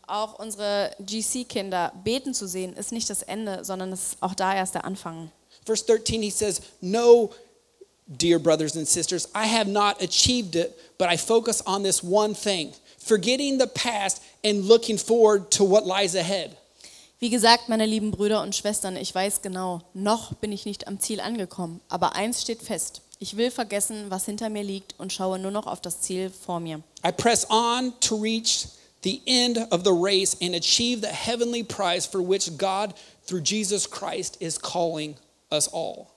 [0.08, 4.56] Auch unsere GC-Kinder beten zu sehen, ist nicht das Ende, sondern es ist auch da
[4.56, 5.32] erst der Anfang.
[5.66, 7.30] Verse 13, he says, No,
[8.08, 12.34] dear brothers and sisters, I have not achieved it, but I focus on this one
[12.34, 16.56] thing, forgetting the past and looking forward to what lies ahead.
[17.20, 21.00] Wie gesagt, meine lieben Brüder und Schwestern, ich weiß genau, noch bin ich nicht am
[21.00, 23.02] Ziel angekommen, aber eins steht fest.
[23.22, 26.62] Ich will vergessen, was hinter mir liegt und schaue nur noch auf das Ziel vor
[26.62, 26.82] mir.
[27.06, 28.68] I press on to reach
[29.04, 32.94] the end of the race and achieve the heavenly prize for which God,
[33.28, 35.18] through Jesus Christ, is calling
[35.52, 36.08] us all.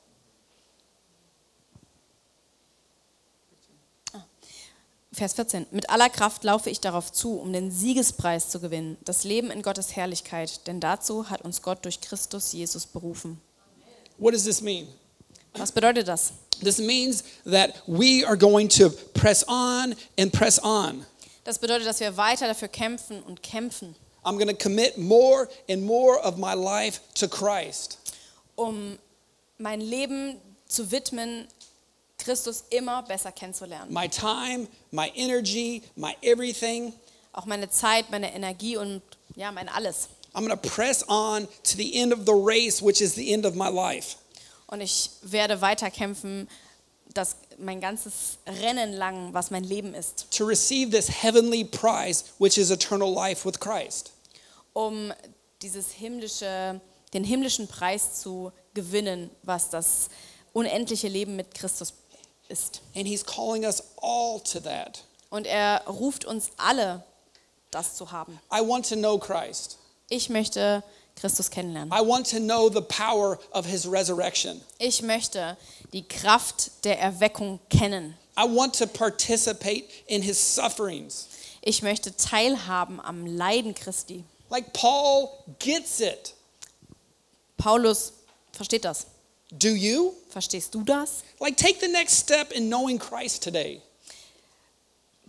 [5.12, 5.66] Vers 14.
[5.72, 9.60] Mit aller Kraft laufe ich darauf zu, um den Siegespreis zu gewinnen, das Leben in
[9.62, 13.40] Gottes Herrlichkeit, denn dazu hat uns Gott durch Christus Jesus berufen.
[14.18, 14.86] What does this mean?
[15.54, 16.32] Was bedeutet das?
[16.62, 21.04] This means that we are going to press on and press on.
[21.44, 25.82] Das bedeutet, dass wir weiter dafür kämpfen und kämpfen, I'm going to commit more and
[25.82, 27.98] more of my life to Christ.
[28.54, 28.98] um
[29.58, 31.48] mein Leben zu widmen,
[32.18, 33.92] Christus immer besser kennenzulernen.
[33.92, 36.92] My time, my energy, my everything.
[37.32, 39.02] Auch meine Zeit, meine Energie und
[39.34, 40.08] ja, mein alles.
[40.34, 43.44] I'm going to press on to the end of the race, which is the end
[43.44, 44.16] of my life.
[44.72, 46.48] Und ich werde weiter kämpfen,
[47.12, 52.56] das mein ganzes Rennen lang, was mein Leben ist, To receive this heavenly prize, which
[52.56, 54.12] is eternal life with Christ.
[54.72, 55.12] um
[55.60, 56.80] dieses himmlische,
[57.12, 60.08] den himmlischen Preis zu gewinnen, was das
[60.54, 61.92] unendliche Leben mit Christus
[62.48, 62.80] ist.
[62.96, 65.04] And He's calling us all to that.
[65.28, 67.04] Und er ruft uns alle,
[67.70, 68.40] das zu haben.
[68.50, 69.76] I want to know Christ.
[70.08, 70.82] Ich möchte
[71.16, 71.92] Christus kennenlernen.
[71.92, 74.60] I want to know the power of His resurrection.
[74.78, 75.56] Ich möchte
[75.92, 78.14] die Kraft der Erweckung kennen.
[78.36, 81.28] I want to participate in His sufferings.
[81.60, 84.24] Ich möchte teilhaben am Leiden Christi.
[84.50, 86.34] Like Paul gets it.
[87.56, 88.12] Paulus
[88.52, 89.06] versteht das.
[89.52, 90.14] Do you?
[90.30, 91.22] Verstehst du das?
[91.38, 93.82] Like, take the next step in knowing Christ today.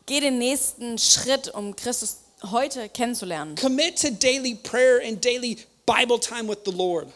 [0.06, 2.18] Geh den nächsten Schritt, um Christus
[2.52, 3.56] heute kennenzulernen.
[3.56, 7.08] Commit to daily prayer and daily Bible time with the Lord.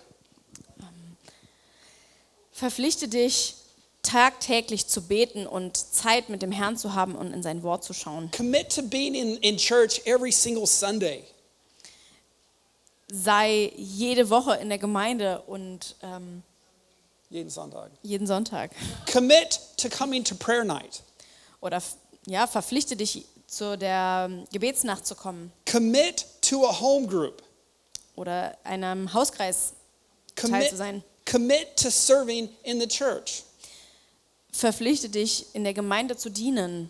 [2.52, 3.56] Verpflichte dich,
[4.02, 7.94] tagtäglich zu beten und Zeit mit dem Herrn zu haben und in sein Wort zu
[7.94, 8.32] schauen.
[8.32, 11.24] Commit to being in, in church every single Sunday.
[13.10, 16.44] Sei jede Woche in der Gemeinde und ähm,
[17.30, 17.92] Jeden Sonntag.
[18.04, 18.72] jeden Sonntag.
[19.12, 21.04] Commit to coming to prayer night.
[21.62, 21.82] Oder
[22.26, 27.44] ja, verpflichte dich, zu der ähm, Gebetsnacht zu kommen Commit to a home group.
[28.18, 29.74] Oder einem Hauskreis
[30.36, 31.04] Teil Commit, zu sein.
[31.26, 33.44] commit to serving in the church.
[34.52, 36.90] Verpflichte dich, in der Gemeinde zu dienen.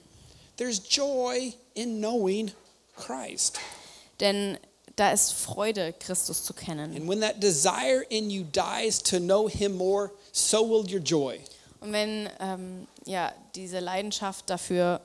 [0.58, 2.52] There's joy in knowing
[2.96, 3.60] Christ.
[4.20, 4.58] Denn
[4.96, 6.96] da ist Freude, Christus zu kennen.
[6.96, 11.40] And when that desire in you dies to know him more, so will your joy.
[11.80, 15.02] Und wenn ähm, ja, diese Leidenschaft dafür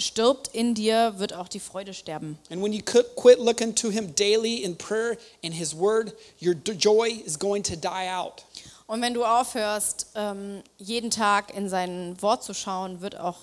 [0.00, 2.38] stirbt in dir, wird auch die Freude sterben.
[2.50, 7.22] And when you quit looking to him daily in prayer and his word, your joy
[7.24, 8.44] is going to die out.
[8.86, 13.38] Und wenn du aufhörst, ähm, jeden Tag in sein Wort zu schauen, wird auch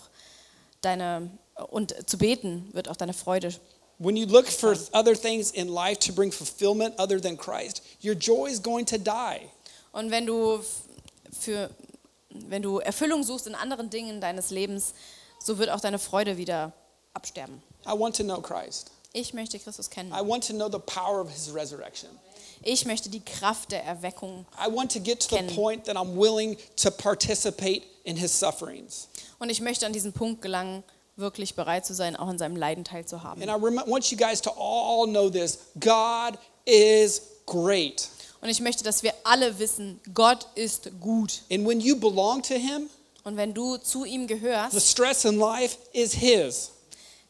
[0.82, 1.30] deine
[1.70, 3.54] und zu beten, wird auch deine Freude.
[4.00, 8.14] When you look for other things in life to bring fulfillment other than Christ, your
[8.14, 9.40] joy is going to die.
[9.92, 10.60] Und wenn du
[11.32, 11.70] für
[12.30, 14.94] wenn du Erfüllung suchst in anderen Dingen deines Lebens,
[15.48, 16.74] so wird auch deine Freude wieder
[17.14, 17.64] absterben.
[17.86, 18.92] I want to know Christ.
[19.14, 20.12] Ich möchte Christus kennen.
[20.12, 22.10] I want to know the power of his resurrection.
[22.64, 24.46] Ich möchte die Kraft der Erweckung.
[24.60, 25.56] I want to get to the Kennen.
[25.56, 29.08] point that I'm willing to participate in his sufferings.
[29.40, 30.84] Und ich möchte an diesen Punkt gelangen,
[31.16, 33.42] wirklich bereit zu sein, auch an seinem Leiden teilzuhaben.
[33.42, 38.10] And I want you guys to all know this God is great.
[38.42, 41.42] Und ich möchte, dass wir alle wissen, Gott ist gut.
[41.50, 42.90] And when you belong to Him,
[43.28, 46.72] Und wenn du zu ihm the gehörst, stress in life is His.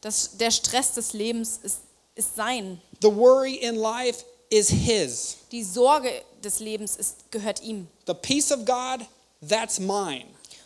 [0.02, 1.80] das, der Stress des Lebens ist,
[2.14, 2.80] ist sein.
[3.02, 5.38] The worry in life is His.
[5.52, 6.12] Die Sorge
[6.44, 7.88] des Lebens ist, gehört ihm.
[8.06, 9.08] The peace of God,
[9.42, 10.26] that's mine.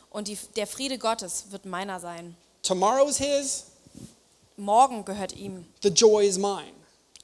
[0.10, 2.36] Und die, der Friede Gottes wird meiner sein.
[2.62, 3.68] Tomorrow's His,
[4.58, 5.66] Morgen gehört ihm.
[5.82, 6.74] the joy is mine.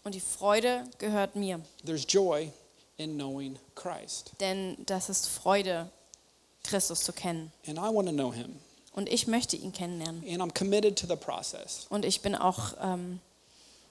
[0.06, 1.60] Und die Freude gehört mir.
[1.86, 2.54] There's joy
[2.96, 4.32] in knowing Christ.
[4.40, 5.92] Denn das ist Freude,
[6.68, 7.52] Christus zu kennen.
[7.68, 8.56] And I want to know Him.
[8.94, 10.24] Und ich möchte ihn kennenlernen.
[10.28, 11.86] And I'm committed to the process.
[11.90, 13.20] Und ich bin auch ähm,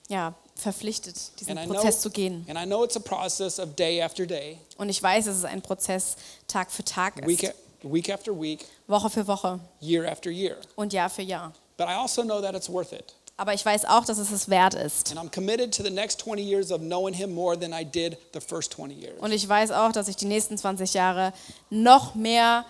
[0.09, 2.45] ja, verpflichtet, diesen And I know, Prozess zu gehen.
[2.49, 5.45] and I know it's a process of day after day, Und ich weiß, dass es
[5.45, 6.16] ein Prozess
[6.49, 7.51] Tag für Tag week, ist.
[7.53, 10.57] a- week after week, Woche für Woche year after year.
[10.77, 11.53] und Jahr für Jahr.
[11.77, 13.14] But I also know that it's worth it.
[13.39, 15.11] Aber ich weiß auch, dass es es wert ist.
[15.11, 18.16] And I'm committed to the next 20 years of knowing Him more than I did
[18.32, 19.20] the first 20 years.
[19.20, 21.34] Und ich weiß auch, dass ich die nächsten 20 Jahre
[21.68, 22.64] noch mehr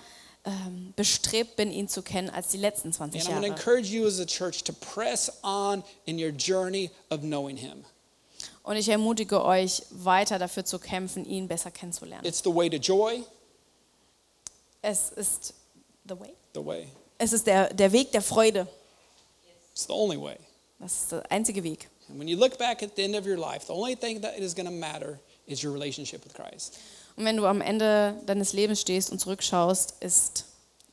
[0.44, 3.60] ähm, bestrebt bin, ihn zu kennen, als die letzten 20 And I'm going to Jahre.
[8.64, 12.26] Und ich ermutige euch, weiter dafür zu kämpfen, ihn besser kennenzulernen.
[12.26, 13.22] It's the way to joy,
[14.82, 15.54] Es ist
[16.08, 16.32] the way.
[16.54, 16.88] the way.
[17.18, 18.66] Es ist der, der Weg der Freude.
[19.72, 20.36] It's the only way.
[20.78, 21.88] Das ist der einzige Weg.
[22.08, 24.38] And when you look back at the end of your life, the only thing that
[24.38, 26.78] is going to matter is your relationship with Christ.
[27.16, 30.44] Und wenn du am Ende deines Lebens stehst und zurückschaust, ist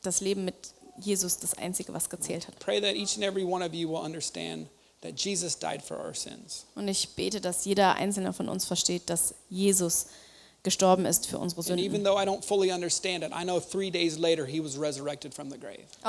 [0.01, 0.55] das Leben mit
[0.99, 2.57] Jesus das Einzige, was gezählt hat.
[2.59, 4.67] Pray that each and every one of you will understand
[5.01, 6.65] that Jesus died for our sins.
[6.75, 10.07] Und ich bete, dass jeder einzelne von uns versteht, dass Jesus
[10.63, 12.07] gestorben ist für unsere Sünden.
[12.07, 12.17] Auch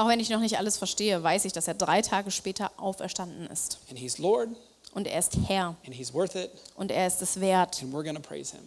[0.09, 3.79] wenn ich noch nicht alles verstehe, weiß ich, dass er drei Tage später auferstanden ist.
[3.91, 4.49] And he's Lord,
[4.95, 5.75] Und er ist Herr.
[5.85, 7.83] and he's worth it, Und er ist es wert.
[7.83, 8.63] and we're going to praise him.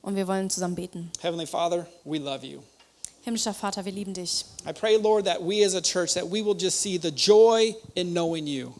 [0.00, 1.10] Und wir wollen zusammen beten.
[1.20, 2.60] Heavenly Father, we love you.
[3.24, 4.44] Himmlischer Vater, wir lieben dich.
[4.68, 7.74] I pray, Lord, that we as a church that we will just see the joy
[7.94, 8.72] in knowing you.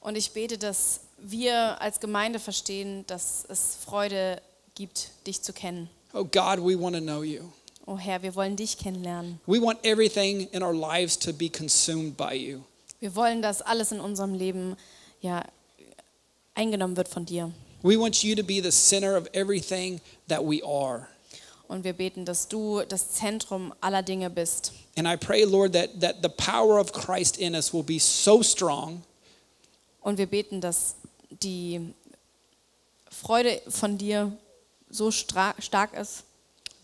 [0.00, 4.40] Und ich bete, dass wir als Gemeinde verstehen, dass es Freude
[4.76, 5.90] gibt, dich zu kennen.
[6.14, 7.50] Oh God, we want to know you.
[7.86, 9.40] Oh Herr, wir wollen dich kennenlernen.
[9.46, 12.60] We want everything in our lives to be consumed by you.
[13.00, 14.76] Wir wollen, dass alles in unserem Leben
[15.20, 15.44] ja,
[16.54, 17.52] eingenommen wird von dir.
[17.82, 21.08] We want you to be the center of everything that we are.
[21.68, 24.72] Und wir beten, dass du das Zentrum aller Dinge bist.
[24.96, 28.42] And I pray, Lord, that, that the power of Christ in us will be so
[28.42, 29.02] strong
[30.06, 30.94] Und wir beten, dass
[31.42, 31.92] die
[33.10, 34.38] Freude von dir
[34.90, 36.24] so stark ist,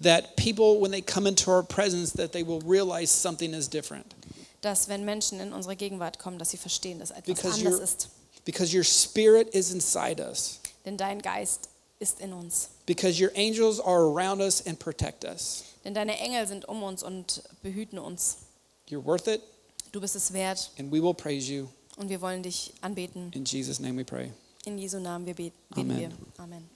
[0.01, 4.15] that people, when they come into our presence, that they will realize something is different.
[4.61, 8.09] dass wenn Menschen in unsere Gegenwart kommen, dass sie verstehen, dass etwas Because anders ist.
[8.45, 10.61] Because your spirit is inside us.
[10.85, 11.69] Denn dein Geist
[12.01, 12.69] ist in uns.
[12.87, 15.65] Because your angels are around us and protect us.
[15.85, 18.39] Denn deine Engel sind um uns und behüten uns.
[18.89, 19.41] You're worth it,
[19.93, 21.69] Du bist es wert and we will praise you.
[21.97, 23.31] und wir wollen dich anbeten.
[23.35, 24.33] In Jesus' name we pray.
[24.65, 25.99] In Jesu Namen wir beten Amen.
[25.99, 26.11] wir.
[26.39, 26.69] Amen.